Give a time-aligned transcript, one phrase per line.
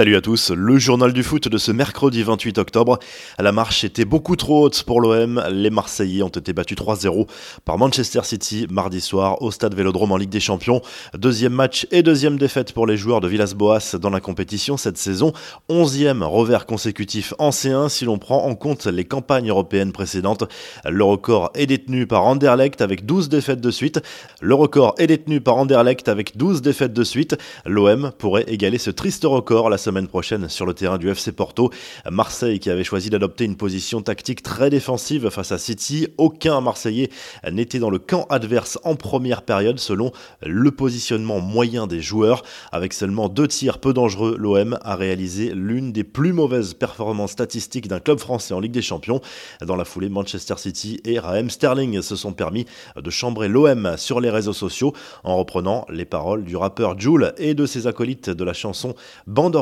[0.00, 2.98] Salut à tous, le journal du foot de ce mercredi 28 octobre.
[3.38, 5.44] La marche était beaucoup trop haute pour l'OM.
[5.50, 7.28] Les Marseillais ont été battus 3-0
[7.66, 10.80] par Manchester City mardi soir au stade Vélodrome en Ligue des Champions.
[11.12, 15.34] Deuxième match et deuxième défaite pour les joueurs de Villas-Boas dans la compétition cette saison.
[15.68, 20.44] Onzième revers consécutif en C1 si l'on prend en compte les campagnes européennes précédentes.
[20.88, 24.00] Le record est détenu par Anderlecht avec 12 défaites de suite.
[24.40, 27.36] Le record est détenu par Anderlecht avec 12 défaites de suite.
[27.66, 31.70] L'OM pourrait égaler ce triste record la semaine prochaine sur le terrain du FC Porto.
[32.10, 36.08] Marseille qui avait choisi d'adopter une position tactique très défensive face à City.
[36.16, 37.10] Aucun Marseillais
[37.50, 42.42] n'était dans le camp adverse en première période selon le positionnement moyen des joueurs.
[42.72, 47.88] Avec seulement deux tirs peu dangereux, l'OM a réalisé l'une des plus mauvaises performances statistiques
[47.88, 49.20] d'un club français en Ligue des Champions.
[49.60, 54.20] Dans la foulée, Manchester City et Raheem Sterling se sont permis de chambrer l'OM sur
[54.20, 54.92] les réseaux sociaux
[55.24, 58.94] en reprenant les paroles du rappeur Jules et de ses acolytes de la chanson
[59.26, 59.56] Bande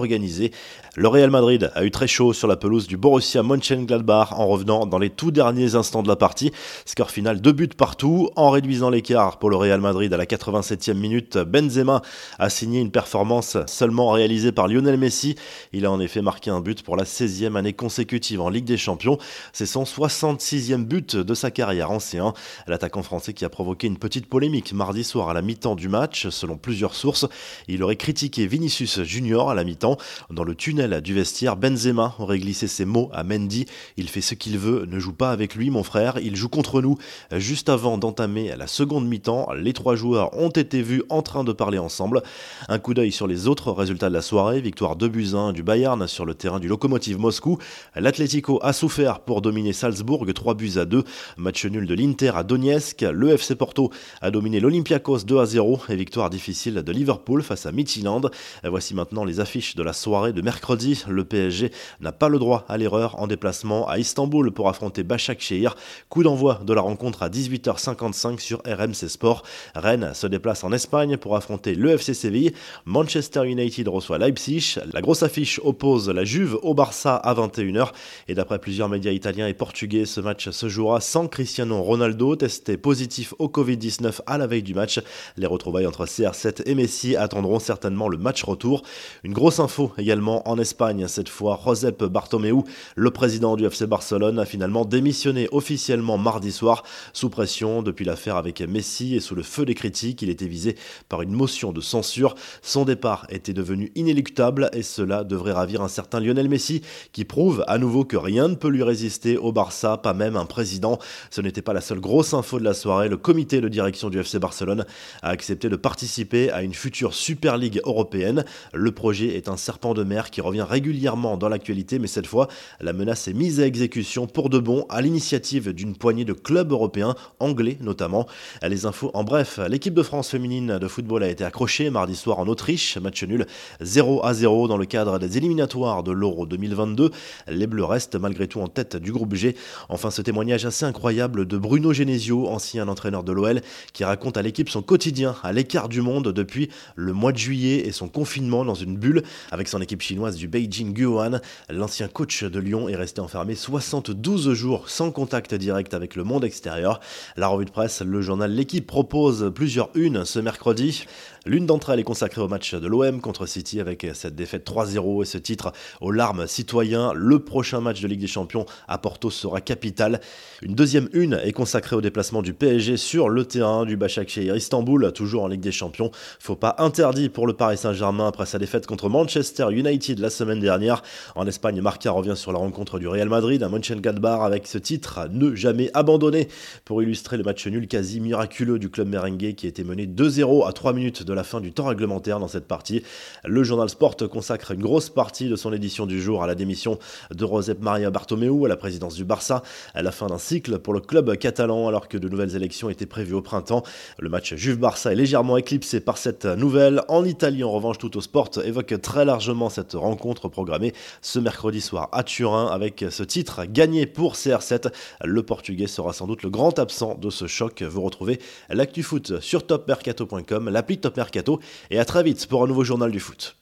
[0.97, 4.87] le Real Madrid a eu très chaud sur la pelouse du Borussia Mönchengladbach en revenant
[4.87, 6.51] dans les tout derniers instants de la partie.
[6.87, 8.31] Score final, deux buts partout.
[8.37, 12.03] En réduisant l'écart pour le Real Madrid à la 87e minute, Benzema
[12.39, 15.37] a signé une performance seulement réalisée par Lionel Messi.
[15.73, 18.77] Il a en effet marqué un but pour la 16e année consécutive en Ligue des
[18.77, 19.19] Champions.
[19.53, 22.35] C'est son 66e but de sa carrière en C1.
[22.67, 26.29] L'attaquant français qui a provoqué une petite polémique mardi soir à la mi-temps du match,
[26.31, 27.27] selon plusieurs sources.
[27.69, 29.98] Il aurait critiqué Vinicius Junior à la mi-temps.
[30.31, 33.67] Dans le tunnel du vestiaire, Benzema aurait glissé ces mots à Mendy.
[33.97, 36.81] Il fait ce qu'il veut, ne joue pas avec lui mon frère, il joue contre
[36.81, 36.97] nous.
[37.37, 41.53] Juste avant d'entamer la seconde mi-temps, les trois joueurs ont été vus en train de
[41.53, 42.23] parler ensemble.
[42.69, 45.63] Un coup d'œil sur les autres résultats de la soirée, victoire 2 buts 1 du
[45.63, 47.59] Bayern sur le terrain du Lokomotiv Moscou.
[47.95, 51.05] L'Atlético a souffert pour dominer Salzbourg 3 buts à 2.
[51.37, 53.03] Match nul de l'Inter à Donetsk.
[53.03, 57.67] Le FC Porto a dominé l'Olympiakos 2 à 0 et victoire difficile de Liverpool face
[57.67, 58.31] à Midtjylland.
[58.65, 61.05] Voici maintenant les affiches de la soirée de mercredi.
[61.09, 65.41] Le PSG n'a pas le droit à l'erreur en déplacement à Istanbul pour affronter Bachak
[65.41, 65.75] Shehir.
[66.09, 69.43] Coup d'envoi de la rencontre à 18h55 sur RMC Sport.
[69.75, 72.53] Rennes se déplace en Espagne pour affronter le FC Séville.
[72.85, 74.77] Manchester United reçoit Leipzig.
[74.93, 77.91] La grosse affiche oppose la Juve au Barça à 21h.
[78.29, 82.77] Et d'après plusieurs médias italiens et portugais, ce match se jouera sans Cristiano Ronaldo, testé
[82.77, 85.01] positif au Covid-19 à la veille du match.
[85.37, 88.83] Les retrouvailles entre CR7 et Messi attendront certainement le match retour.
[89.25, 91.07] Une grosse info également en Espagne.
[91.09, 92.63] Cette fois, Josep Bartomeu,
[92.97, 98.37] le président du FC Barcelone, a finalement démissionné officiellement mardi soir sous pression depuis l'affaire
[98.37, 100.23] avec Messi et sous le feu des critiques.
[100.23, 100.77] Il était visé
[101.09, 102.35] par une motion de censure.
[102.63, 107.65] Son départ était devenu inéluctable et cela devrait ravir un certain Lionel Messi qui prouve
[107.67, 110.99] à nouveau que rien ne peut lui résister au Barça, pas même un président.
[111.31, 113.09] Ce n'était pas la seule grosse info de la soirée.
[113.09, 114.85] Le comité de direction du FC Barcelone
[115.23, 118.45] a accepté de participer à une future Super League européenne.
[118.73, 122.49] Le projet est un serpent de mer qui revient régulièrement dans l'actualité, mais cette fois,
[122.81, 126.73] la menace est mise à exécution pour de bon à l'initiative d'une poignée de clubs
[126.73, 128.27] européens, anglais notamment.
[128.67, 132.39] Les infos en bref, l'équipe de France féminine de football a été accrochée mardi soir
[132.39, 133.45] en Autriche, match nul
[133.83, 137.11] 0 à 0 dans le cadre des éliminatoires de l'Euro 2022.
[137.49, 139.55] Les Bleus restent malgré tout en tête du groupe G.
[139.91, 143.61] Enfin, ce témoignage assez incroyable de Bruno Genesio, ancien entraîneur de l'OL,
[143.93, 147.87] qui raconte à l'équipe son quotidien à l'écart du monde depuis le mois de juillet
[147.87, 149.25] et son confinement dans une bulle
[149.58, 151.41] avec son équipe chinoise du Beijing Guoan.
[151.69, 156.45] L'ancien coach de Lyon est resté enfermé 72 jours sans contact direct avec le monde
[156.45, 157.01] extérieur.
[157.37, 161.07] La revue de presse, le journal L'équipe propose plusieurs unes ce mercredi.
[161.47, 165.23] L'une d'entre elles est consacrée au match de l'OM contre City avec cette défaite 3-0
[165.23, 167.13] et ce titre aux larmes citoyens.
[167.15, 170.21] Le prochain match de Ligue des Champions à Porto sera capital.
[170.63, 175.11] Une deuxième une est consacrée au déplacement du PSG sur le terrain du Başakşehir Istanbul,
[175.15, 176.11] toujours en Ligue des Champions.
[176.39, 180.61] Faut pas interdit pour le Paris Saint-Germain après sa défaite contre Manchester United la semaine
[180.61, 181.03] dernière.
[181.35, 185.29] En Espagne, Marca revient sur la rencontre du Real Madrid à Mönchengladbach avec ce titre
[185.33, 186.49] Ne jamais abandonner
[186.85, 190.73] pour illustrer le match nul quasi miraculeux du club merengue qui était mené 2-0 à
[190.73, 193.03] 3 minutes de la fin du temps réglementaire dans cette partie.
[193.45, 196.99] Le journal Sport consacre une grosse partie de son édition du jour à la démission
[197.31, 199.63] de Josep Maria Bartomeu à la présidence du Barça,
[199.95, 203.07] à la fin d'un cycle pour le club catalan alors que de nouvelles élections étaient
[203.07, 203.83] prévues au printemps.
[204.19, 207.03] Le match Juve-Barça est légèrement éclipsé par cette nouvelle.
[207.09, 209.25] En Italie, en revanche, tout au sport évoque très
[209.71, 210.93] cette rencontre programmée
[211.23, 214.93] ce mercredi soir à Turin avec ce titre gagné pour CR7.
[215.25, 217.83] Le Portugais sera sans doute le grand absent de ce choc.
[217.83, 222.67] Vous retrouvez l'actu foot sur topmercato.com, l'appli Top Mercato et à très vite pour un
[222.67, 223.57] nouveau journal du foot.